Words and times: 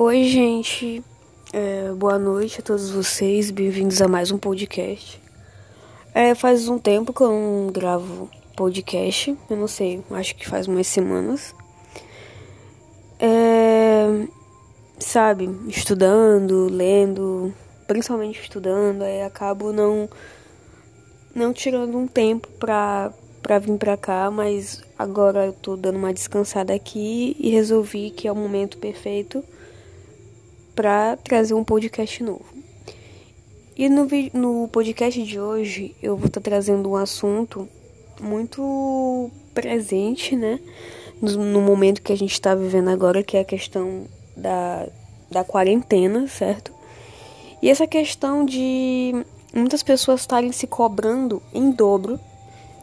Oi, 0.00 0.22
gente. 0.28 1.02
É, 1.52 1.90
boa 1.90 2.20
noite 2.20 2.60
a 2.60 2.62
todos 2.62 2.88
vocês. 2.88 3.50
Bem-vindos 3.50 4.00
a 4.00 4.06
mais 4.06 4.30
um 4.30 4.38
podcast. 4.38 5.20
É, 6.14 6.36
faz 6.36 6.68
um 6.68 6.78
tempo 6.78 7.12
que 7.12 7.20
eu 7.20 7.32
não 7.32 7.72
gravo 7.72 8.30
podcast. 8.56 9.36
Eu 9.50 9.56
não 9.56 9.66
sei, 9.66 10.00
acho 10.12 10.36
que 10.36 10.48
faz 10.48 10.68
umas 10.68 10.86
semanas. 10.86 11.52
É, 13.18 14.28
sabe, 15.00 15.50
estudando, 15.66 16.68
lendo, 16.70 17.52
principalmente 17.88 18.40
estudando, 18.40 19.02
aí 19.02 19.22
acabo 19.22 19.72
não 19.72 20.08
não 21.34 21.52
tirando 21.52 21.98
um 21.98 22.06
tempo 22.06 22.46
pra, 22.60 23.12
pra 23.42 23.58
vir 23.58 23.76
pra 23.76 23.96
cá, 23.96 24.30
mas 24.30 24.80
agora 24.96 25.46
eu 25.46 25.52
tô 25.52 25.76
dando 25.76 25.98
uma 25.98 26.14
descansada 26.14 26.72
aqui 26.72 27.34
e 27.36 27.50
resolvi 27.50 28.10
que 28.10 28.28
é 28.28 28.32
o 28.32 28.36
momento 28.36 28.78
perfeito 28.78 29.42
para 30.78 31.16
trazer 31.16 31.54
um 31.54 31.64
podcast 31.64 32.22
novo. 32.22 32.44
E 33.76 33.88
no, 33.88 34.06
no 34.32 34.68
podcast 34.68 35.20
de 35.20 35.40
hoje 35.40 35.92
eu 36.00 36.16
vou 36.16 36.28
estar 36.28 36.40
tá 36.40 36.44
trazendo 36.50 36.88
um 36.88 36.94
assunto 36.94 37.68
muito 38.20 39.28
presente, 39.52 40.36
né? 40.36 40.60
No, 41.20 41.32
no 41.32 41.60
momento 41.62 42.00
que 42.00 42.12
a 42.12 42.16
gente 42.16 42.30
está 42.30 42.54
vivendo 42.54 42.90
agora, 42.90 43.24
que 43.24 43.36
é 43.36 43.40
a 43.40 43.44
questão 43.44 44.06
da, 44.36 44.86
da 45.28 45.42
quarentena, 45.42 46.28
certo? 46.28 46.72
E 47.60 47.68
essa 47.68 47.84
questão 47.84 48.44
de 48.44 49.26
muitas 49.52 49.82
pessoas 49.82 50.20
estarem 50.20 50.52
se 50.52 50.68
cobrando 50.68 51.42
em 51.52 51.72
dobro, 51.72 52.20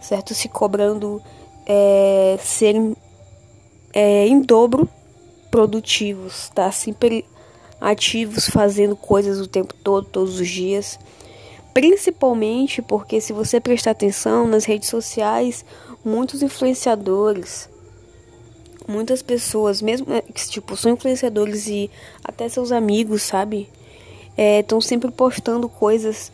certo? 0.01 0.33
Se 0.33 0.49
cobrando 0.49 1.21
é, 1.65 2.37
serem 2.41 2.93
é, 3.93 4.27
em 4.27 4.41
dobro 4.41 4.85
produtivos, 5.49 6.51
tá? 6.53 6.69
Sempre 6.73 7.23
ativos 7.79 8.49
fazendo 8.49 8.95
coisas 8.95 9.39
o 9.39 9.47
tempo 9.47 9.73
todo, 9.73 10.07
todos 10.07 10.39
os 10.39 10.47
dias. 10.47 10.99
Principalmente 11.73 12.81
porque 12.81 13.19
se 13.19 13.33
você 13.33 13.59
prestar 13.59 13.91
atenção 13.91 14.47
nas 14.47 14.65
redes 14.65 14.89
sociais, 14.89 15.65
muitos 16.03 16.41
influenciadores, 16.41 17.69
muitas 18.87 19.21
pessoas, 19.21 19.81
mesmo 19.81 20.13
é, 20.13 20.21
que 20.21 20.49
tipo 20.49 20.77
são 20.77 20.93
influenciadores 20.93 21.67
e 21.67 21.89
até 22.23 22.47
seus 22.47 22.71
amigos, 22.71 23.23
sabe, 23.23 23.69
estão 24.37 24.77
é, 24.77 24.81
sempre 24.81 25.11
postando 25.11 25.67
coisas 25.67 26.31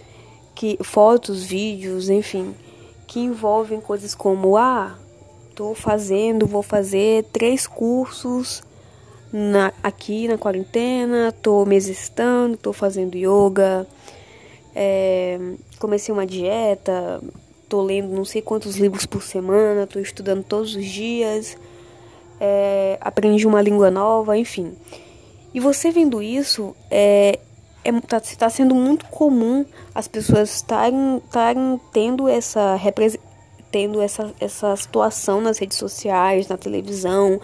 que 0.54 0.78
fotos, 0.84 1.44
vídeos, 1.44 2.10
enfim, 2.10 2.54
que 3.08 3.20
envolvem 3.20 3.82
coisas 3.82 4.14
como 4.14 4.58
ah, 4.58 4.96
tô 5.56 5.74
fazendo, 5.74 6.46
vou 6.46 6.62
fazer 6.62 7.24
três 7.32 7.66
cursos 7.66 8.62
na, 9.32 9.72
aqui 9.82 10.28
na 10.28 10.38
quarentena, 10.38 11.32
tô 11.42 11.66
me 11.66 11.76
exercitando, 11.76 12.58
tô 12.58 12.74
fazendo 12.74 13.16
yoga, 13.16 13.88
é, 14.76 15.40
comecei 15.80 16.14
uma 16.14 16.26
dieta, 16.26 17.22
tô 17.70 17.82
lendo 17.82 18.10
não 18.10 18.26
sei 18.26 18.42
quantos 18.42 18.76
livros 18.78 19.06
por 19.06 19.22
semana, 19.22 19.88
tô 19.88 20.00
estudando 20.00 20.44
todos 20.44 20.76
os 20.76 20.86
dias, 20.86 21.58
é, 22.40 22.98
aprendi 23.00 23.48
uma 23.48 23.62
língua 23.62 23.90
nova, 23.90 24.38
enfim. 24.38 24.74
E 25.54 25.60
você 25.60 25.92
vendo 25.92 26.22
isso, 26.22 26.76
é, 26.90 27.40
é, 27.84 27.92
tá, 28.02 28.20
tá 28.20 28.50
sendo 28.50 28.76
muito 28.76 29.06
comum 29.06 29.66
as 29.94 30.08
pessoas 30.08 30.56
estarem 30.56 31.22
tendo 31.92 32.28
essa 32.28 32.80
tendo 33.72 34.02
essa, 34.02 34.34
essa 34.38 34.76
situação 34.76 35.40
nas 35.40 35.58
redes 35.58 35.78
sociais, 35.78 36.50
na 36.50 36.58
televisão, 36.58 37.40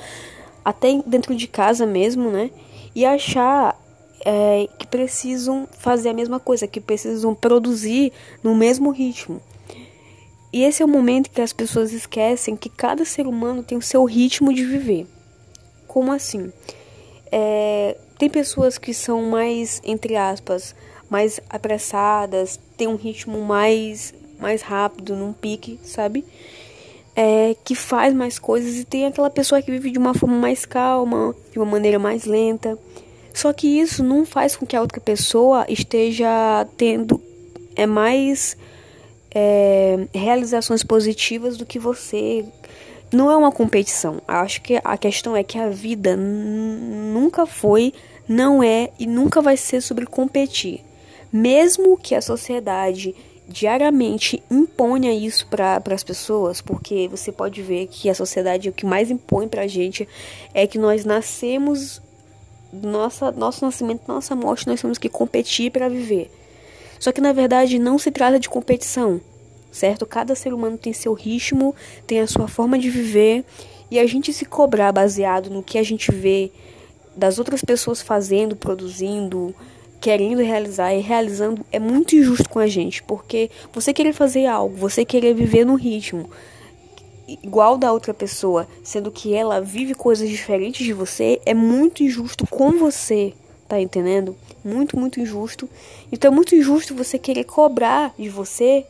até 0.67 1.01
dentro 1.05 1.33
de 1.33 1.47
casa 1.47 1.85
mesmo, 1.85 2.29
né? 2.29 2.51
E 2.93 3.05
achar 3.05 3.73
é, 4.25 4.67
que 4.77 4.85
precisam 4.85 5.65
fazer 5.71 6.09
a 6.09 6.13
mesma 6.13 6.41
coisa, 6.41 6.67
que 6.67 6.81
precisam 6.81 7.33
produzir 7.33 8.11
no 8.43 8.53
mesmo 8.53 8.91
ritmo. 8.91 9.41
E 10.51 10.63
esse 10.63 10.83
é 10.83 10.85
o 10.85 10.89
momento 10.89 11.29
que 11.29 11.39
as 11.39 11.53
pessoas 11.53 11.93
esquecem 11.93 12.57
que 12.57 12.67
cada 12.67 13.05
ser 13.05 13.27
humano 13.27 13.63
tem 13.63 13.77
o 13.77 13.81
seu 13.81 14.03
ritmo 14.03 14.53
de 14.53 14.65
viver. 14.65 15.07
Como 15.87 16.11
assim? 16.11 16.51
É, 17.31 17.95
tem 18.19 18.29
pessoas 18.29 18.77
que 18.77 18.93
são 18.93 19.23
mais, 19.23 19.81
entre 19.85 20.17
aspas, 20.17 20.75
mais 21.09 21.39
apressadas, 21.49 22.59
tem 22.75 22.89
um 22.89 22.97
ritmo 22.97 23.39
mais, 23.39 24.13
mais 24.37 24.61
rápido, 24.61 25.15
num 25.15 25.31
pique, 25.31 25.79
sabe? 25.81 26.25
É, 27.19 27.55
que 27.65 27.73
faz 27.73 28.13
mais 28.13 28.37
coisas 28.37 28.75
e 28.75 28.85
tem 28.85 29.07
aquela 29.07 29.31
pessoa 29.31 29.59
que 29.59 29.71
vive 29.71 29.89
de 29.89 29.97
uma 29.97 30.13
forma 30.13 30.37
mais 30.37 30.67
calma, 30.67 31.33
de 31.51 31.57
uma 31.57 31.65
maneira 31.65 31.97
mais 31.97 32.25
lenta. 32.25 32.77
Só 33.33 33.51
que 33.51 33.67
isso 33.79 34.03
não 34.03 34.23
faz 34.23 34.55
com 34.55 34.67
que 34.67 34.75
a 34.75 34.81
outra 34.81 35.01
pessoa 35.01 35.65
esteja 35.67 36.67
tendo 36.77 37.19
é 37.75 37.87
mais 37.87 38.55
é, 39.33 40.07
realizações 40.13 40.83
positivas 40.83 41.57
do 41.57 41.65
que 41.65 41.79
você. 41.79 42.45
Não 43.11 43.31
é 43.31 43.35
uma 43.35 43.51
competição. 43.51 44.21
Acho 44.27 44.61
que 44.61 44.79
a 44.83 44.97
questão 44.97 45.35
é 45.35 45.43
que 45.43 45.57
a 45.57 45.69
vida 45.69 46.15
nunca 46.15 47.47
foi, 47.47 47.93
não 48.27 48.61
é 48.61 48.91
e 48.99 49.07
nunca 49.07 49.41
vai 49.41 49.57
ser 49.57 49.81
sobre 49.81 50.05
competir. 50.05 50.83
Mesmo 51.33 51.97
que 51.97 52.13
a 52.13 52.21
sociedade 52.21 53.15
diariamente 53.47 54.43
imponha 54.51 55.13
isso 55.13 55.47
para 55.47 55.81
as 55.91 56.03
pessoas, 56.03 56.61
porque 56.61 57.07
você 57.07 57.31
pode 57.31 57.61
ver 57.61 57.87
que 57.87 58.09
a 58.09 58.15
sociedade 58.15 58.69
o 58.69 58.73
que 58.73 58.85
mais 58.85 59.09
impõe 59.09 59.47
para 59.47 59.61
a 59.61 59.67
gente 59.67 60.07
é 60.53 60.67
que 60.67 60.77
nós 60.77 61.05
nascemos, 61.05 62.01
nossa, 62.73 63.31
nosso 63.31 63.63
nascimento, 63.63 64.01
nossa 64.07 64.35
morte, 64.35 64.67
nós 64.67 64.81
temos 64.81 64.97
que 64.97 65.07
competir 65.07 65.71
para 65.71 65.87
viver. 65.87 66.29
Só 66.99 67.11
que 67.11 67.21
na 67.21 67.31
verdade 67.31 67.79
não 67.79 67.97
se 67.97 68.11
trata 68.11 68.39
de 68.39 68.49
competição, 68.49 69.21
certo? 69.71 70.05
Cada 70.05 70.35
ser 70.35 70.53
humano 70.53 70.77
tem 70.77 70.91
seu 70.91 71.13
ritmo, 71.13 71.73
tem 72.05 72.19
a 72.19 72.27
sua 72.27 72.47
forma 72.47 72.77
de 72.77 72.89
viver, 72.89 73.45
e 73.89 73.97
a 73.97 74.05
gente 74.05 74.33
se 74.33 74.43
cobrar 74.43 74.91
baseado 74.91 75.49
no 75.49 75.63
que 75.63 75.77
a 75.77 75.83
gente 75.83 76.11
vê 76.11 76.51
das 77.15 77.39
outras 77.39 77.63
pessoas 77.63 78.01
fazendo, 78.01 78.55
produzindo, 78.55 79.55
querendo 79.99 80.41
realizar 80.41 80.93
e 80.93 81.01
realizando 81.01 81.65
é 81.71 81.79
muito 81.79 82.15
injusto 82.15 82.49
com 82.49 82.59
a 82.59 82.67
gente, 82.67 83.01
porque 83.03 83.49
você 83.73 83.93
querer 83.93 84.13
fazer 84.13 84.45
algo, 84.45 84.75
você 84.75 85.03
querer 85.03 85.33
viver 85.33 85.65
no 85.65 85.75
ritmo 85.75 86.29
igual 87.27 87.77
da 87.77 87.91
outra 87.91 88.13
pessoa, 88.13 88.67
sendo 88.83 89.11
que 89.11 89.33
ela 89.33 89.59
vive 89.59 89.93
coisas 89.93 90.29
diferentes 90.29 90.85
de 90.85 90.93
você, 90.93 91.41
é 91.45 91.53
muito 91.53 92.01
injusto 92.03 92.47
com 92.47 92.71
você, 92.71 93.33
tá 93.67 93.79
entendendo? 93.81 94.35
Muito, 94.63 94.97
muito 94.97 95.19
injusto. 95.19 95.69
Então 96.11 96.31
é 96.31 96.33
muito 96.33 96.55
injusto 96.55 96.95
você 96.95 97.19
querer 97.19 97.43
cobrar 97.43 98.13
de 98.17 98.29
você 98.29 98.85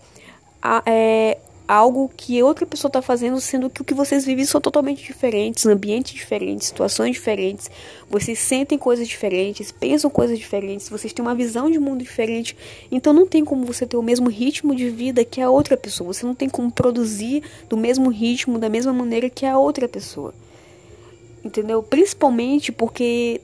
a, 0.62 0.84
é, 0.86 1.38
algo 1.68 2.10
que 2.16 2.42
outra 2.42 2.66
pessoa 2.66 2.90
está 2.90 3.02
fazendo, 3.02 3.40
sendo 3.42 3.70
que 3.70 3.82
o 3.82 3.86
que 3.86 3.94
vocês 3.94 4.24
vivem 4.26 4.46
são 4.46 4.62
totalmente 4.62 5.04
diferentes, 5.04 5.66
ambientes 5.66 6.14
diferentes, 6.14 6.68
situações 6.68 7.14
diferentes, 7.14 7.70
vocês 8.10 8.40
sentem 8.40 8.78
coisas 8.78 9.08
diferentes, 9.08 9.72
pensam 9.72 10.10
coisas 10.10 10.40
diferentes, 10.40 10.88
vocês 10.88 11.12
têm 11.12 11.24
uma 11.24 11.36
visão 11.36 11.70
de 11.70 11.78
mundo 11.78 12.04
diferente, 12.04 12.56
então 12.90 13.12
não 13.12 13.28
tem 13.28 13.44
como 13.44 13.66
você 13.66 13.86
ter 13.86 13.98
o 13.98 14.04
mesmo 14.04 14.30
ritmo 14.30 14.74
de 14.74 14.90
vida 14.90 15.26
que 15.26 15.42
a 15.42 15.50
outra 15.50 15.76
pessoa, 15.76 16.14
você 16.14 16.26
não 16.26 16.34
tem 16.34 16.48
como 16.48 16.72
produzir 16.72 17.44
do 17.68 17.76
mesmo 17.76 18.10
ritmo, 18.10 18.58
da 18.58 18.70
mesma 18.70 18.94
maneira 18.94 19.30
que 19.30 19.46
a 19.46 19.58
outra 19.60 19.88
pessoa. 19.88 20.34
Entendeu? 21.44 21.84
Principalmente 21.84 22.72
porque 22.72 23.42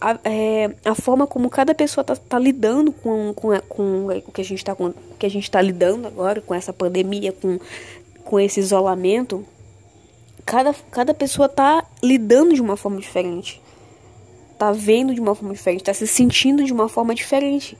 a, 0.00 0.18
é, 0.24 0.70
a 0.84 0.94
forma 0.94 1.26
como 1.26 1.48
cada 1.48 1.74
pessoa 1.74 2.02
está 2.02 2.16
tá 2.16 2.38
lidando 2.38 2.92
com, 2.92 3.32
com, 3.34 3.58
com 3.68 4.06
o 4.06 4.32
que 4.32 4.40
a 4.40 4.44
gente 4.44 4.58
está 4.58 4.76
está 5.20 5.60
lidando 5.60 6.06
agora 6.06 6.40
com 6.40 6.54
essa 6.54 6.72
pandemia, 6.72 7.32
com, 7.32 7.58
com 8.24 8.38
esse 8.38 8.60
isolamento, 8.60 9.44
cada, 10.44 10.74
cada 10.90 11.14
pessoa 11.14 11.46
está 11.46 11.84
lidando 12.02 12.54
de 12.54 12.60
uma 12.60 12.76
forma 12.76 13.00
diferente, 13.00 13.60
está 14.52 14.72
vendo 14.72 15.14
de 15.14 15.20
uma 15.20 15.34
forma 15.34 15.54
diferente, 15.54 15.80
está 15.80 15.94
se 15.94 16.06
sentindo 16.06 16.64
de 16.64 16.72
uma 16.72 16.88
forma 16.88 17.14
diferente. 17.14 17.76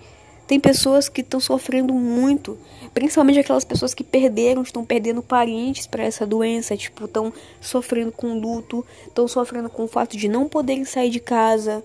Tem 0.46 0.60
pessoas 0.60 1.08
que 1.08 1.22
estão 1.22 1.40
sofrendo 1.40 1.92
muito, 1.92 2.56
principalmente 2.94 3.40
aquelas 3.40 3.64
pessoas 3.64 3.92
que 3.92 4.04
perderam, 4.04 4.62
estão 4.62 4.84
perdendo 4.84 5.20
parentes 5.20 5.88
para 5.88 6.04
essa 6.04 6.24
doença, 6.24 6.76
tipo, 6.76 7.04
estão 7.04 7.32
sofrendo 7.60 8.12
com 8.12 8.38
luto, 8.38 8.86
estão 9.08 9.26
sofrendo 9.26 9.68
com 9.68 9.84
o 9.84 9.88
fato 9.88 10.16
de 10.16 10.28
não 10.28 10.48
poderem 10.48 10.84
sair 10.84 11.10
de 11.10 11.18
casa, 11.18 11.82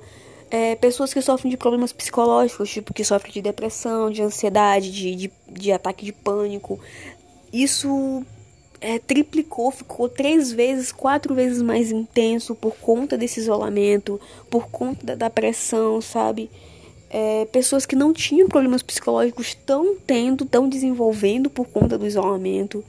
é, 0.52 0.76
pessoas 0.76 1.14
que 1.14 1.22
sofrem 1.22 1.50
de 1.50 1.56
problemas 1.56 1.94
psicológicos, 1.94 2.70
tipo 2.70 2.94
que 2.94 3.06
sofrem 3.06 3.32
de 3.32 3.42
depressão, 3.42 4.12
de 4.12 4.22
ansiedade, 4.22 4.92
de, 4.92 5.16
de, 5.16 5.32
de 5.50 5.72
ataque 5.72 6.04
de 6.04 6.12
pânico. 6.12 6.78
Isso 7.54 8.22
é, 8.82 9.00
triplicou, 9.00 9.72
ficou 9.72 10.10
três 10.10 10.52
vezes, 10.52 10.92
quatro 10.92 11.34
vezes 11.34 11.62
mais 11.62 11.90
intenso 11.90 12.54
por 12.54 12.76
conta 12.76 13.18
desse 13.18 13.40
isolamento, 13.40 14.20
por 14.50 14.68
conta 14.68 15.06
da, 15.06 15.16
da 15.16 15.30
pressão, 15.30 16.02
sabe? 16.02 16.52
É, 17.10 17.46
pessoas 17.46 17.86
que 17.86 17.96
não 17.96 18.12
tinham 18.12 18.50
problemas 18.50 18.82
psicológicos 18.82 19.48
estão 19.48 19.96
tendo, 20.06 20.44
estão 20.44 20.68
desenvolvendo 20.68 21.50
por 21.50 21.66
conta 21.68 21.98
do 21.98 22.06
isolamento. 22.06 22.84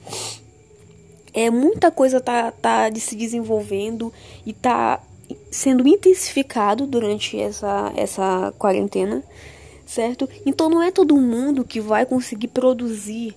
É, 1.33 1.49
muita 1.49 1.93
coisa 1.93 2.21
tá, 2.21 2.51
tá 2.51 2.89
de 2.89 2.99
se 3.01 3.15
desenvolvendo 3.15 4.13
e 4.45 4.53
tá 4.53 5.01
sendo 5.51 5.87
intensificado 5.87 6.87
durante 6.87 7.39
essa, 7.39 7.93
essa 7.97 8.53
quarentena, 8.59 9.23
certo? 9.87 10.29
Então 10.47 10.69
não 10.69 10.83
é 10.83 10.91
todo 10.91 11.17
mundo 11.17 11.65
que 11.65 11.81
vai 11.81 12.07
conseguir 12.07 12.49
produzir 12.49 13.35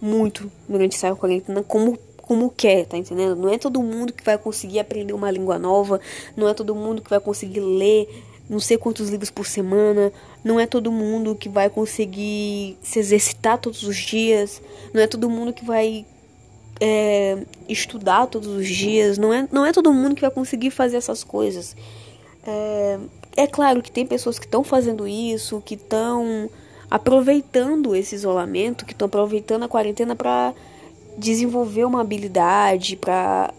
muito 0.00 0.50
durante 0.68 0.96
essa 0.96 1.14
quarentena 1.14 1.62
como 1.62 1.98
como 2.22 2.48
quer, 2.50 2.86
tá 2.86 2.96
entendendo? 2.96 3.34
Não 3.34 3.52
é 3.52 3.58
todo 3.58 3.82
mundo 3.82 4.12
que 4.12 4.24
vai 4.24 4.38
conseguir 4.38 4.78
aprender 4.78 5.12
uma 5.12 5.30
língua 5.30 5.58
nova, 5.58 6.00
não 6.36 6.48
é 6.48 6.54
todo 6.54 6.74
mundo 6.74 7.02
que 7.02 7.10
vai 7.10 7.20
conseguir 7.20 7.60
ler 7.60 8.08
não 8.48 8.60
sei 8.60 8.76
quantos 8.76 9.08
livros 9.08 9.30
por 9.30 9.46
semana, 9.46 10.12
não 10.44 10.60
é 10.60 10.66
todo 10.66 10.92
mundo 10.92 11.34
que 11.34 11.48
vai 11.48 11.70
conseguir 11.70 12.76
se 12.82 12.98
exercitar 12.98 13.58
todos 13.58 13.82
os 13.82 13.96
dias, 13.96 14.60
não 14.92 15.00
é 15.00 15.06
todo 15.06 15.30
mundo 15.30 15.52
que 15.52 15.64
vai 15.64 16.04
é, 16.80 17.38
estudar 17.68 18.26
todos 18.26 18.48
os 18.48 18.66
dias, 18.66 19.18
não 19.18 19.32
é, 19.32 19.48
não 19.52 19.64
é 19.64 19.72
todo 19.72 19.92
mundo 19.92 20.14
que 20.14 20.20
vai 20.20 20.30
conseguir 20.30 20.70
fazer 20.70 20.96
essas 20.96 21.22
coisas. 21.22 21.76
É, 22.46 22.98
é 23.36 23.46
claro 23.46 23.82
que 23.82 23.90
tem 23.90 24.06
pessoas 24.06 24.38
que 24.38 24.46
estão 24.46 24.62
fazendo 24.64 25.06
isso, 25.06 25.62
que 25.64 25.74
estão 25.74 26.50
aproveitando 26.90 27.96
esse 27.96 28.14
isolamento, 28.14 28.84
que 28.84 28.92
estão 28.92 29.06
aproveitando 29.06 29.62
a 29.62 29.68
quarentena 29.68 30.14
para 30.14 30.52
desenvolver 31.16 31.84
uma 31.84 32.00
habilidade, 32.00 32.96
para 32.96 33.52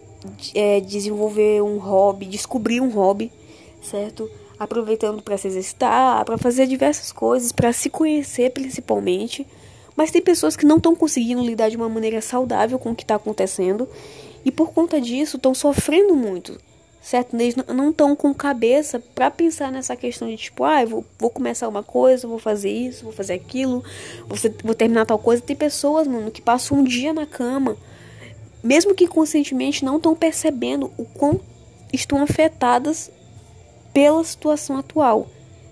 é, 0.54 0.80
desenvolver 0.80 1.62
um 1.64 1.78
hobby, 1.78 2.26
descobrir 2.26 2.82
um 2.82 2.90
hobby, 2.90 3.32
certo? 3.82 4.30
Aproveitando 4.60 5.22
para 5.22 5.38
se 5.38 5.48
exercitar, 5.48 6.24
para 6.26 6.38
fazer 6.38 6.68
diversas 6.68 7.12
coisas, 7.12 7.52
para 7.52 7.74
se 7.74 7.90
conhecer 7.90 8.52
principalmente. 8.52 9.48
Mas 9.96 10.12
tem 10.12 10.22
pessoas 10.22 10.56
que 10.56 10.66
não 10.66 10.78
estão 10.78 10.96
conseguindo 10.96 11.44
lidar 11.44 11.70
de 11.70 11.78
uma 11.78 11.90
maneira 11.90 12.22
saudável 12.22 12.80
com 12.80 12.92
o 12.92 12.96
que 12.96 13.04
está 13.04 13.16
acontecendo 13.16 13.88
e 14.46 14.52
por 14.52 14.72
conta 14.74 15.00
disso 15.00 15.38
estão 15.38 15.54
sofrendo 15.54 16.16
muito, 16.16 16.60
certo? 17.02 17.36
Eles 17.36 17.56
não 17.56 17.92
estão 17.92 18.16
com 18.16 18.34
cabeça 18.34 19.00
para 19.00 19.32
pensar 19.32 19.72
nessa 19.72 19.96
questão 19.96 20.28
de 20.28 20.36
tipo, 20.36 20.64
ah, 20.64 20.84
vou, 20.84 21.06
vou 21.18 21.30
começar 21.30 21.68
uma 21.68 21.84
coisa, 21.84 22.28
vou 22.28 22.40
fazer 22.40 22.72
isso, 22.72 23.04
vou 23.04 23.14
fazer 23.14 23.34
aquilo, 23.34 23.84
vou, 24.28 24.38
vou 24.64 24.74
terminar 24.74 25.06
tal 25.06 25.20
coisa. 25.20 25.42
Tem 25.42 25.56
pessoas, 25.56 26.08
mano, 26.08 26.32
que 26.32 26.42
passam 26.42 26.80
um 26.80 26.84
dia 26.84 27.14
na 27.14 27.26
cama, 27.26 27.78
mesmo 28.62 28.96
que 28.96 29.08
conscientemente 29.08 29.86
não 29.86 29.98
estão 29.98 30.16
percebendo 30.16 30.92
o 30.98 31.06
quão 31.06 31.40
estão 31.92 32.22
afetadas 32.22 33.12
pela 33.94 34.24
situação 34.24 34.78
atual. 34.78 35.28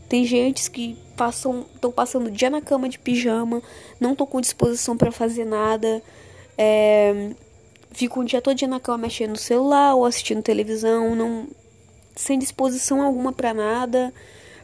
Tem 0.07 0.24
gente 0.25 0.69
que 0.69 0.97
passam, 1.21 1.68
estão 1.75 1.91
passando 1.91 2.25
o 2.25 2.31
dia 2.31 2.50
na 2.50 2.62
cama 2.62 2.89
de 2.89 2.97
pijama, 2.97 3.62
não 4.00 4.13
estão 4.13 4.25
com 4.25 4.41
disposição 4.41 4.97
para 4.97 5.12
fazer 5.12 5.45
nada, 5.45 6.01
é, 6.57 7.29
ficam 7.91 8.23
o 8.23 8.25
dia 8.25 8.41
todo 8.41 8.56
dia 8.57 8.68
na 8.68 8.79
cama 8.79 8.97
mexendo 8.97 9.29
no 9.29 9.38
celular 9.38 9.94
ou 9.94 10.03
assistindo 10.03 10.41
televisão, 10.41 11.15
não 11.15 11.47
sem 12.15 12.39
disposição 12.39 13.03
alguma 13.03 13.31
para 13.31 13.53
nada, 13.53 14.12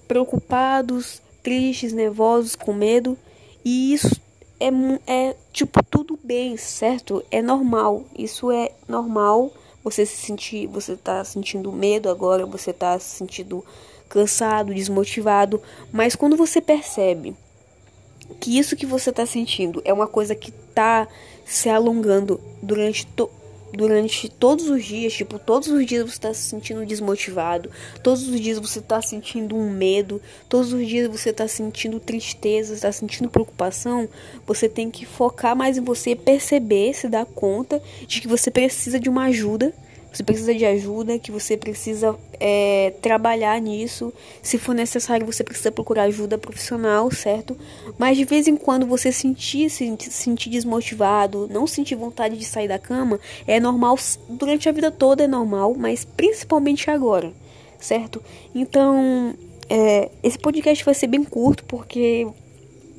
preocupados, 0.07 1.21
tristes, 1.43 1.93
nervosos, 1.93 2.55
com 2.55 2.73
medo. 2.73 3.15
E 3.63 3.93
isso 3.93 4.19
é, 4.59 4.69
é 5.05 5.35
tipo 5.53 5.83
tudo 5.83 6.17
bem, 6.23 6.57
certo? 6.57 7.23
É 7.29 7.39
normal. 7.39 8.03
Isso 8.17 8.51
é 8.51 8.71
normal. 8.87 9.51
Você 9.83 10.07
se 10.07 10.17
sentir, 10.17 10.65
você 10.65 10.97
tá 10.97 11.23
sentindo 11.23 11.71
medo 11.71 12.09
agora, 12.09 12.47
você 12.47 12.73
tá 12.73 12.97
se 12.97 13.17
sentindo 13.17 13.63
cansado, 14.07 14.73
desmotivado, 14.73 15.61
mas 15.91 16.15
quando 16.15 16.35
você 16.35 16.61
percebe 16.61 17.35
que 18.39 18.57
isso 18.57 18.75
que 18.75 18.85
você 18.85 19.09
está 19.09 19.25
sentindo 19.25 19.81
é 19.85 19.93
uma 19.93 20.07
coisa 20.07 20.35
que 20.35 20.49
está 20.49 21.07
se 21.45 21.69
alongando 21.69 22.39
durante, 22.61 23.05
to 23.07 23.29
durante 23.73 24.29
todos 24.29 24.69
os 24.69 24.83
dias, 24.83 25.13
tipo, 25.13 25.37
todos 25.37 25.67
os 25.67 25.85
dias 25.85 26.03
você 26.03 26.17
está 26.17 26.33
se 26.33 26.41
sentindo 26.43 26.85
desmotivado, 26.85 27.69
todos 28.01 28.27
os 28.27 28.39
dias 28.39 28.57
você 28.57 28.79
está 28.79 29.01
sentindo 29.01 29.55
um 29.55 29.69
medo, 29.69 30.21
todos 30.47 30.71
os 30.71 30.87
dias 30.87 31.09
você 31.09 31.31
está 31.31 31.47
sentindo 31.47 31.99
tristeza, 31.99 32.73
está 32.73 32.91
sentindo 32.91 33.29
preocupação, 33.29 34.07
você 34.45 34.69
tem 34.69 34.89
que 34.89 35.05
focar 35.05 35.55
mais 35.55 35.77
em 35.77 35.81
você, 35.81 36.15
perceber, 36.15 36.93
se 36.93 37.09
dar 37.09 37.25
conta 37.25 37.81
de 38.07 38.21
que 38.21 38.27
você 38.27 38.49
precisa 38.49 38.99
de 38.99 39.09
uma 39.09 39.25
ajuda 39.25 39.73
você 40.17 40.23
precisa 40.23 40.53
de 40.55 40.65
ajuda, 40.65 41.19
que 41.19 41.31
você 41.31 41.55
precisa 41.55 42.17
é, 42.39 42.91
trabalhar 43.03 43.61
nisso. 43.61 44.11
Se 44.41 44.57
for 44.57 44.73
necessário, 44.73 45.25
você 45.27 45.43
precisa 45.43 45.71
procurar 45.71 46.03
ajuda 46.03 46.39
profissional, 46.39 47.11
certo? 47.11 47.55
Mas 47.99 48.17
de 48.17 48.25
vez 48.25 48.47
em 48.47 48.55
quando 48.55 48.87
você 48.87 49.11
sentir, 49.11 49.69
se 49.69 49.95
sentir 50.09 50.49
desmotivado, 50.49 51.47
não 51.51 51.67
sentir 51.67 51.93
vontade 51.93 52.35
de 52.35 52.45
sair 52.45 52.67
da 52.67 52.79
cama, 52.79 53.19
é 53.45 53.59
normal 53.59 53.95
durante 54.27 54.67
a 54.67 54.71
vida 54.71 54.89
toda, 54.89 55.23
é 55.23 55.27
normal, 55.27 55.75
mas 55.77 56.03
principalmente 56.03 56.89
agora, 56.89 57.31
certo? 57.79 58.19
Então, 58.55 59.35
é, 59.69 60.09
esse 60.23 60.39
podcast 60.39 60.83
vai 60.83 60.95
ser 60.95 61.05
bem 61.05 61.23
curto 61.23 61.63
porque 61.65 62.27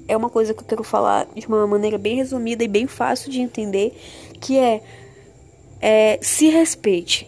é 0.06 0.17
uma 0.17 0.31
coisa 0.31 0.55
que 0.55 0.61
eu 0.61 0.67
quero 0.67 0.85
falar 0.85 1.26
de 1.35 1.49
uma 1.49 1.67
maneira 1.67 1.99
bem 1.99 2.14
resumida 2.14 2.62
e 2.62 2.69
bem 2.69 2.87
fácil 2.87 3.29
de 3.29 3.41
entender, 3.41 3.93
que 4.41 4.56
é 4.56 4.81
é, 5.80 6.19
se 6.20 6.48
respeite, 6.48 7.26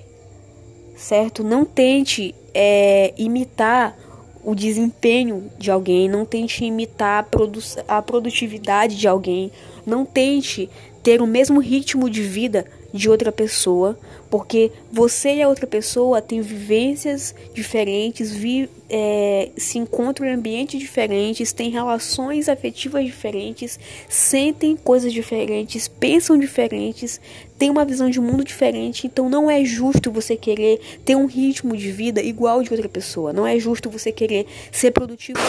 certo? 0.97 1.43
Não 1.43 1.65
tente 1.65 2.35
é, 2.55 3.13
imitar 3.17 3.97
o 4.45 4.55
desempenho 4.55 5.51
de 5.59 5.71
alguém, 5.71 6.09
não 6.09 6.25
tente 6.25 6.65
imitar 6.65 7.21
a, 7.21 7.23
produ 7.23 7.61
a 7.87 8.01
produtividade 8.01 8.97
de 8.97 9.07
alguém, 9.07 9.53
não 9.87 10.05
tente 10.05 10.69
ter 11.03 11.21
o 11.21 11.27
mesmo 11.27 11.61
ritmo 11.61 12.09
de 12.09 12.23
vida 12.23 12.67
de 12.93 13.09
outra 13.09 13.31
pessoa, 13.31 13.99
porque 14.29 14.71
você 14.91 15.37
e 15.37 15.43
a 15.43 15.49
outra 15.49 15.67
pessoa 15.67 16.21
têm 16.21 16.41
vivências 16.41 17.35
diferentes, 17.55 18.33
vi, 18.33 18.69
é, 18.89 19.51
se 19.57 19.79
encontram 19.79 20.27
em 20.27 20.35
ambientes 20.35 20.79
diferentes, 20.79 21.53
têm 21.53 21.71
relações 21.71 22.49
afetivas 22.49 23.05
diferentes, 23.05 23.79
sentem 24.09 24.77
coisas 24.77 25.13
diferentes, 25.13 25.89
pensam 25.89 26.39
diferentes, 26.39 27.21
têm 27.59 27.71
uma 27.71 27.85
visão 27.85 28.11
de 28.11 28.21
mundo 28.21 28.45
diferente. 28.45 29.07
Então 29.07 29.29
não 29.29 29.51
é 29.51 29.65
justo 29.65 30.11
você 30.11 30.37
querer 30.37 30.81
ter 31.05 31.17
um 31.17 31.27
ritmo 31.27 31.77
de 31.77 31.91
vida 31.91 32.23
igual 32.23 32.63
de 32.63 32.73
outra 32.73 32.89
pessoa. 32.89 33.33
Não 33.33 33.47
é 33.47 33.59
justo 33.59 33.91
você 33.91 34.11
querer 34.11 34.47
ser 34.73 34.91
produtivo 34.91 35.41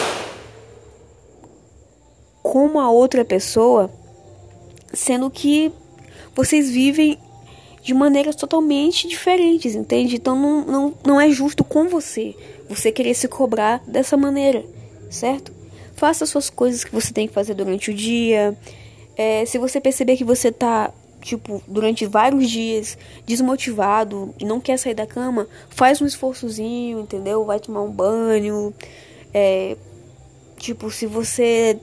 como 2.42 2.80
a 2.80 2.90
outra 2.90 3.24
pessoa, 3.24 3.90
sendo 4.92 5.30
que 5.30 5.72
vocês 6.34 6.70
vivem 6.70 7.18
de 7.82 7.92
maneiras 7.92 8.36
totalmente 8.36 9.08
diferentes, 9.08 9.74
entende? 9.74 10.16
Então 10.16 10.38
não, 10.38 10.64
não, 10.64 10.94
não 11.04 11.20
é 11.20 11.30
justo 11.30 11.64
com 11.64 11.88
você 11.88 12.34
você 12.68 12.90
querer 12.90 13.14
se 13.14 13.28
cobrar 13.28 13.82
dessa 13.86 14.16
maneira, 14.16 14.64
certo? 15.10 15.52
Faça 15.94 16.24
suas 16.24 16.48
coisas 16.48 16.84
que 16.84 16.92
você 16.92 17.12
tem 17.12 17.28
que 17.28 17.34
fazer 17.34 17.54
durante 17.54 17.90
o 17.90 17.94
dia. 17.94 18.56
É, 19.16 19.44
se 19.44 19.58
você 19.58 19.80
perceber 19.80 20.16
que 20.16 20.24
você 20.24 20.50
tá, 20.50 20.90
tipo, 21.20 21.62
durante 21.68 22.06
vários 22.06 22.50
dias 22.50 22.96
desmotivado 23.26 24.34
e 24.38 24.44
não 24.44 24.60
quer 24.60 24.78
sair 24.78 24.94
da 24.94 25.06
cama, 25.06 25.46
faz 25.68 26.00
um 26.00 26.06
esforçozinho, 26.06 27.00
entendeu? 27.00 27.44
Vai 27.44 27.60
tomar 27.60 27.82
um 27.82 27.90
banho. 27.90 28.72
É, 29.34 29.76
tipo, 30.56 30.90
se 30.90 31.06
você 31.06 31.78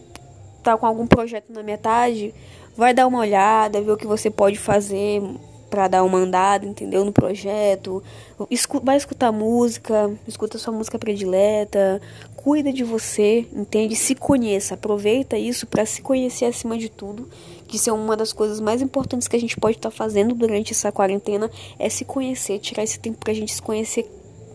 tá 0.63 0.75
com 0.75 0.85
algum 0.85 1.07
projeto 1.07 1.53
na 1.53 1.63
metade, 1.63 2.33
vai 2.75 2.93
dar 2.93 3.07
uma 3.07 3.19
olhada, 3.19 3.81
ver 3.81 3.91
o 3.91 3.97
que 3.97 4.07
você 4.07 4.29
pode 4.29 4.57
fazer 4.57 5.21
para 5.69 5.88
dar 5.88 6.03
uma 6.03 6.17
andada, 6.17 6.65
entendeu? 6.65 7.05
No 7.05 7.11
projeto. 7.11 8.03
Escu 8.49 8.81
vai 8.83 8.97
escutar 8.97 9.31
música, 9.31 10.11
escuta 10.27 10.57
sua 10.57 10.73
música 10.73 10.97
predileta, 10.97 12.01
cuida 12.35 12.73
de 12.73 12.83
você, 12.83 13.45
entende? 13.53 13.95
Se 13.95 14.15
conheça, 14.15 14.73
aproveita 14.73 15.38
isso 15.38 15.67
para 15.67 15.85
se 15.85 16.01
conhecer 16.01 16.45
acima 16.45 16.77
de 16.77 16.89
tudo. 16.89 17.29
Que 17.67 17.75
isso 17.75 17.89
é 17.89 17.93
uma 17.93 18.17
das 18.17 18.33
coisas 18.33 18.59
mais 18.59 18.81
importantes 18.81 19.27
que 19.27 19.35
a 19.35 19.39
gente 19.39 19.57
pode 19.57 19.77
estar 19.77 19.91
tá 19.91 19.95
fazendo 19.95 20.33
durante 20.33 20.73
essa 20.73 20.91
quarentena, 20.91 21.49
é 21.77 21.89
se 21.89 22.03
conhecer, 22.03 22.59
tirar 22.59 22.83
esse 22.83 22.99
tempo 22.99 23.19
pra 23.19 23.33
gente 23.33 23.53
se 23.53 23.61
conhecer 23.61 24.09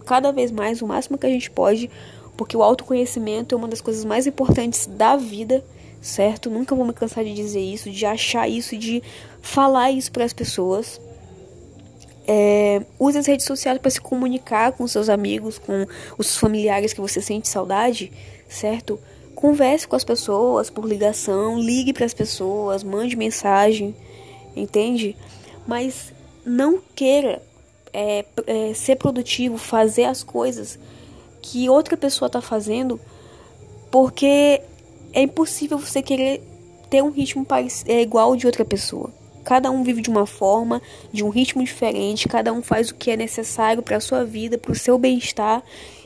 cada 0.04 0.32
vez 0.32 0.50
mais, 0.50 0.82
o 0.82 0.86
máximo 0.86 1.16
que 1.16 1.26
a 1.26 1.30
gente 1.30 1.50
pode, 1.50 1.90
porque 2.36 2.56
o 2.56 2.62
autoconhecimento 2.62 3.54
é 3.54 3.58
uma 3.58 3.68
das 3.68 3.80
coisas 3.80 4.04
mais 4.04 4.26
importantes 4.26 4.86
da 4.86 5.16
vida 5.16 5.64
certo? 6.04 6.50
Nunca 6.50 6.74
vou 6.74 6.84
me 6.84 6.92
cansar 6.92 7.24
de 7.24 7.32
dizer 7.32 7.62
isso, 7.62 7.90
de 7.90 8.04
achar 8.04 8.46
isso, 8.46 8.76
de 8.76 9.02
falar 9.40 9.90
isso 9.90 10.12
para 10.12 10.22
as 10.22 10.34
pessoas. 10.34 11.00
É, 12.28 12.82
use 12.98 13.16
as 13.16 13.26
redes 13.26 13.46
sociais 13.46 13.78
para 13.78 13.90
se 13.90 14.00
comunicar 14.00 14.72
com 14.72 14.86
seus 14.86 15.08
amigos, 15.08 15.58
com 15.58 15.86
os 16.18 16.36
familiares 16.36 16.92
que 16.92 17.00
você 17.00 17.22
sente 17.22 17.48
saudade, 17.48 18.12
certo? 18.46 19.00
Converse 19.34 19.88
com 19.88 19.96
as 19.96 20.04
pessoas 20.04 20.68
por 20.68 20.86
ligação, 20.86 21.58
ligue 21.58 21.94
para 21.94 22.04
as 22.04 22.12
pessoas, 22.12 22.84
mande 22.84 23.16
mensagem, 23.16 23.96
entende? 24.54 25.16
Mas 25.66 26.12
não 26.44 26.82
queira 26.94 27.42
é, 27.94 28.26
é, 28.46 28.74
ser 28.74 28.96
produtivo, 28.96 29.56
fazer 29.56 30.04
as 30.04 30.22
coisas 30.22 30.78
que 31.40 31.66
outra 31.70 31.96
pessoa 31.96 32.26
está 32.26 32.42
fazendo, 32.42 33.00
porque 33.90 34.60
é 35.14 35.22
impossível 35.22 35.78
você 35.78 36.02
querer 36.02 36.42
ter 36.90 37.02
um 37.02 37.10
ritmo 37.10 37.46
é, 37.86 38.02
igual 38.02 38.36
de 38.36 38.46
outra 38.46 38.64
pessoa, 38.64 39.10
cada 39.44 39.70
um 39.70 39.82
vive 39.82 40.02
de 40.02 40.10
uma 40.10 40.26
forma, 40.26 40.82
de 41.12 41.24
um 41.24 41.28
ritmo 41.28 41.62
diferente, 41.62 42.28
cada 42.28 42.52
um 42.52 42.62
faz 42.62 42.90
o 42.90 42.94
que 42.94 43.10
é 43.10 43.16
necessário 43.16 43.82
para 43.82 43.96
a 43.96 44.00
sua 44.00 44.24
vida, 44.24 44.58
para 44.58 44.72
o 44.72 44.74
seu 44.74 44.98
bem-estar, 44.98 45.62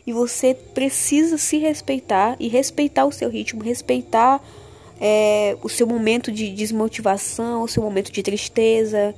e 0.07 0.13
você 0.13 0.55
precisa 0.55 1.37
se 1.37 1.59
respeitar 1.59 2.37
e 2.41 2.49
respeitar 2.49 3.05
o 3.05 3.13
seu 3.13 3.29
ritmo, 3.29 3.63
respeitar 3.63 4.43
é, 5.01 5.57
o 5.63 5.69
seu 5.69 5.87
momento 5.87 6.33
de 6.33 6.51
desmotivação, 6.51 7.63
o 7.63 7.69
seu 7.69 7.83
momento 7.83 8.11
de 8.11 8.23
tristeza. 8.23 9.15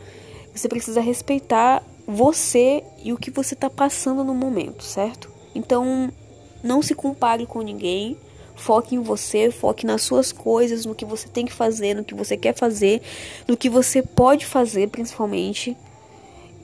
Você 0.54 0.68
precisa 0.68 1.00
respeitar 1.00 1.82
você 2.06 2.82
e 3.02 3.12
o 3.12 3.16
que 3.16 3.30
você 3.30 3.54
está 3.54 3.70
passando 3.70 4.24
no 4.24 4.34
momento, 4.34 4.82
certo? 4.82 5.30
Então, 5.54 6.10
não 6.62 6.82
se 6.82 6.94
compare 6.94 7.46
com 7.46 7.62
ninguém. 7.62 8.16
Foque 8.60 8.94
em 8.94 9.00
você, 9.00 9.50
foque 9.50 9.86
nas 9.86 10.02
suas 10.02 10.32
coisas, 10.32 10.84
no 10.84 10.94
que 10.94 11.06
você 11.06 11.26
tem 11.26 11.46
que 11.46 11.52
fazer, 11.52 11.94
no 11.94 12.04
que 12.04 12.14
você 12.14 12.36
quer 12.36 12.54
fazer, 12.54 13.00
no 13.48 13.56
que 13.56 13.70
você 13.70 14.02
pode 14.02 14.44
fazer, 14.44 14.88
principalmente. 14.88 15.74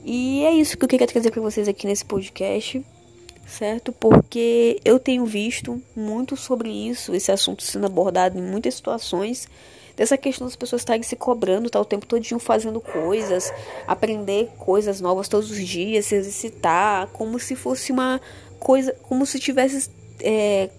E 0.05 0.43
é 0.45 0.53
isso 0.53 0.77
que 0.77 0.85
eu 0.85 0.87
queria 0.87 1.07
trazer 1.07 1.31
para 1.31 1.41
vocês 1.41 1.67
aqui 1.67 1.87
nesse 1.87 2.05
podcast, 2.05 2.85
certo? 3.47 3.91
Porque 3.91 4.79
eu 4.85 4.99
tenho 4.99 5.25
visto 5.25 5.81
muito 5.95 6.37
sobre 6.37 6.69
isso, 6.69 7.15
esse 7.15 7.31
assunto 7.31 7.63
sendo 7.63 7.87
abordado 7.87 8.37
em 8.37 8.43
muitas 8.43 8.75
situações 8.75 9.47
dessa 9.95 10.15
questão 10.15 10.45
das 10.45 10.55
pessoas 10.55 10.83
estarem 10.83 11.01
se 11.01 11.15
cobrando, 11.15 11.67
tá 11.67 11.81
o 11.81 11.85
tempo 11.85 12.05
todinho 12.05 12.39
fazendo 12.39 12.79
coisas, 12.79 13.51
aprender 13.87 14.51
coisas 14.59 15.01
novas 15.01 15.27
todos 15.27 15.49
os 15.49 15.67
dias, 15.67 16.05
se 16.05 16.13
exercitar, 16.13 17.07
como 17.07 17.39
se 17.39 17.55
fosse 17.55 17.91
uma 17.91 18.21
coisa, 18.59 18.95
como 19.01 19.25
se 19.25 19.39
tivesse 19.39 19.89
é, 20.21 20.69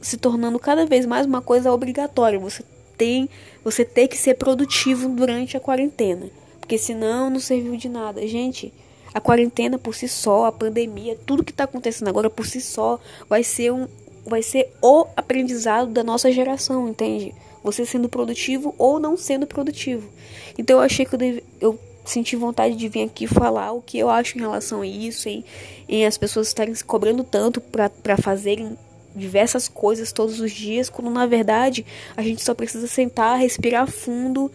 se 0.00 0.16
tornando 0.16 0.58
cada 0.58 0.86
vez 0.86 1.04
mais 1.06 1.26
uma 1.26 1.42
coisa 1.42 1.72
obrigatória. 1.72 2.38
Você 2.38 2.64
tem, 2.96 3.28
você 3.62 3.84
tem 3.84 4.08
que 4.08 4.16
ser 4.16 4.34
produtivo 4.34 5.08
durante 5.08 5.56
a 5.56 5.60
quarentena, 5.60 6.28
porque 6.60 6.78
senão 6.78 7.30
não 7.30 7.40
serviu 7.40 7.76
de 7.76 7.88
nada, 7.88 8.26
gente. 8.26 8.72
A 9.12 9.20
quarentena 9.20 9.78
por 9.78 9.94
si 9.94 10.08
só, 10.08 10.46
a 10.46 10.52
pandemia, 10.52 11.18
tudo 11.26 11.44
que 11.44 11.50
está 11.50 11.64
acontecendo 11.64 12.08
agora 12.08 12.30
por 12.30 12.46
si 12.46 12.60
só 12.60 12.98
vai 13.28 13.42
ser 13.42 13.72
um, 13.72 13.88
vai 14.24 14.42
ser 14.42 14.72
o 14.80 15.06
aprendizado 15.16 15.90
da 15.90 16.04
nossa 16.04 16.30
geração, 16.30 16.88
entende? 16.88 17.34
Você 17.64 17.84
sendo 17.84 18.08
produtivo 18.08 18.74
ou 18.78 19.00
não 19.00 19.16
sendo 19.16 19.46
produtivo. 19.46 20.08
Então 20.56 20.76
eu 20.76 20.82
achei 20.82 21.04
que 21.04 21.14
eu, 21.14 21.18
deve, 21.18 21.42
eu 21.60 21.78
senti 22.04 22.36
vontade 22.36 22.76
de 22.76 22.88
vir 22.88 23.02
aqui 23.02 23.26
falar 23.26 23.72
o 23.72 23.82
que 23.82 23.98
eu 23.98 24.08
acho 24.08 24.38
em 24.38 24.40
relação 24.40 24.82
a 24.82 24.86
isso, 24.86 25.28
em, 25.28 25.44
em 25.88 26.06
as 26.06 26.16
pessoas 26.16 26.46
estarem 26.46 26.74
se 26.74 26.84
cobrando 26.84 27.24
tanto 27.24 27.60
para 27.60 28.16
fazerem 28.16 28.76
diversas 29.14 29.68
coisas 29.68 30.12
todos 30.12 30.40
os 30.40 30.52
dias, 30.52 30.88
quando 30.88 31.10
na 31.10 31.26
verdade 31.26 31.84
a 32.16 32.22
gente 32.22 32.42
só 32.42 32.54
precisa 32.54 32.86
sentar, 32.86 33.38
respirar 33.38 33.90
fundo, 33.90 34.50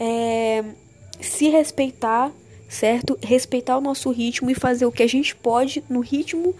é, 0.00 0.64
se 1.20 1.48
respeitar, 1.48 2.32
certo? 2.68 3.18
Respeitar 3.22 3.76
o 3.78 3.80
nosso 3.80 4.10
ritmo 4.10 4.50
e 4.50 4.54
fazer 4.54 4.86
o 4.86 4.92
que 4.92 5.02
a 5.02 5.08
gente 5.08 5.34
pode 5.36 5.82
no 5.88 6.00
ritmo, 6.00 6.54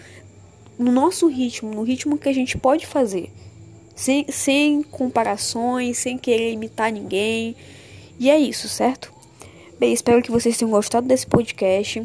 no 0.79 0.93
nosso 0.93 1.27
ritmo, 1.27 1.75
no 1.75 1.83
ritmo 1.83 2.19
que 2.19 2.29
a 2.29 2.35
gente 2.35 2.57
pode 2.59 2.87
fazer 2.87 3.31
sem, 3.99 4.25
sem 4.29 4.83
comparações, 4.85 5.99
sem 5.99 6.17
querer 6.17 6.53
imitar 6.53 6.93
ninguém. 6.93 7.57
E 8.17 8.31
é 8.31 8.39
isso, 8.39 8.69
certo? 8.69 9.13
Bem, 9.77 9.93
espero 9.93 10.23
que 10.23 10.31
vocês 10.31 10.57
tenham 10.57 10.71
gostado 10.71 11.09
desse 11.09 11.27
podcast. 11.27 12.01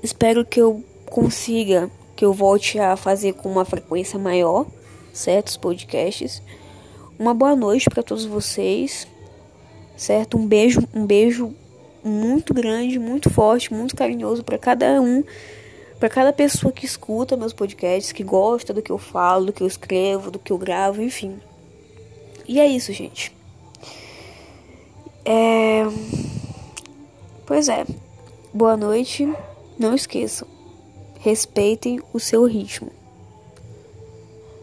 Espero 0.00 0.44
que 0.44 0.60
eu 0.60 0.82
consiga, 1.06 1.90
que 2.22 2.24
eu 2.24 2.32
volte 2.32 2.78
a 2.78 2.94
fazer 2.94 3.32
com 3.32 3.50
uma 3.50 3.64
frequência 3.64 4.16
maior, 4.16 4.64
certo? 5.12 5.48
Os 5.48 5.56
podcasts. 5.56 6.40
Uma 7.18 7.34
boa 7.34 7.56
noite 7.56 7.90
para 7.90 8.00
todos 8.00 8.24
vocês, 8.24 9.08
certo? 9.96 10.38
Um 10.38 10.46
beijo, 10.46 10.86
um 10.94 11.04
beijo 11.04 11.52
muito 12.04 12.54
grande, 12.54 12.96
muito 12.96 13.28
forte, 13.28 13.74
muito 13.74 13.96
carinhoso 13.96 14.44
para 14.44 14.56
cada 14.56 15.00
um 15.00 15.24
para 15.98 16.08
cada 16.08 16.32
pessoa 16.32 16.72
que 16.72 16.86
escuta 16.86 17.36
meus 17.36 17.52
podcasts, 17.52 18.12
que 18.12 18.22
gosta 18.22 18.72
do 18.72 18.80
que 18.80 18.92
eu 18.92 18.98
falo, 18.98 19.46
do 19.46 19.52
que 19.52 19.64
eu 19.64 19.66
escrevo, 19.66 20.30
do 20.30 20.38
que 20.38 20.52
eu 20.52 20.58
gravo, 20.58 21.02
enfim. 21.02 21.40
E 22.46 22.60
é 22.60 22.68
isso, 22.68 22.92
gente. 22.92 23.34
É... 25.24 25.82
Pois 27.44 27.68
é. 27.68 27.84
Boa 28.54 28.76
noite. 28.76 29.28
Não 29.76 29.92
esqueçam. 29.92 30.61
Respeitem 31.22 32.00
o 32.12 32.18
seu 32.18 32.44
ritmo. 32.46 32.90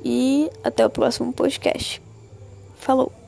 E 0.03 0.51
até 0.61 0.85
o 0.85 0.89
próximo 0.89 1.31
podcast. 1.31 2.01
Falou! 2.75 3.18